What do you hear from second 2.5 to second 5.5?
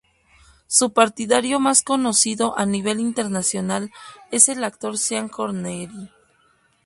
a nivel internacional es el actor Sean